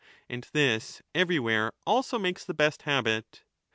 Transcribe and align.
And 0.27 0.47
this 0.51 1.03
everywhere 1.13 1.73
also 1.85 2.17
makes 2.17 2.43
the 2.43 2.55
best 2.55 2.81
habit. 2.81 3.43